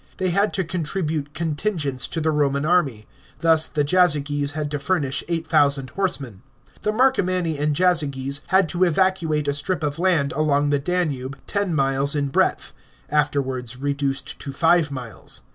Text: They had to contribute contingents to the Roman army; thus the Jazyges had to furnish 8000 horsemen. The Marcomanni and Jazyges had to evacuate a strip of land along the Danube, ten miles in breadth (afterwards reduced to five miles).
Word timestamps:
They 0.17 0.31
had 0.31 0.51
to 0.55 0.63
contribute 0.63 1.35
contingents 1.35 2.07
to 2.07 2.19
the 2.19 2.31
Roman 2.31 2.65
army; 2.65 3.05
thus 3.41 3.67
the 3.67 3.83
Jazyges 3.83 4.53
had 4.53 4.71
to 4.71 4.79
furnish 4.79 5.23
8000 5.27 5.91
horsemen. 5.91 6.41
The 6.81 6.91
Marcomanni 6.91 7.59
and 7.59 7.75
Jazyges 7.75 8.41
had 8.47 8.67
to 8.69 8.83
evacuate 8.83 9.47
a 9.47 9.53
strip 9.53 9.83
of 9.83 9.99
land 9.99 10.31
along 10.31 10.71
the 10.71 10.79
Danube, 10.79 11.37
ten 11.45 11.75
miles 11.75 12.15
in 12.15 12.29
breadth 12.29 12.73
(afterwards 13.11 13.77
reduced 13.77 14.39
to 14.39 14.51
five 14.51 14.89
miles). 14.89 15.41